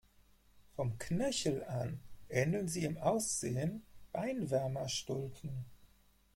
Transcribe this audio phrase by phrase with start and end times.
[0.75, 5.65] Vom Knöchel an ähneln sie im Aussehen Beinwärmer-Stulpen.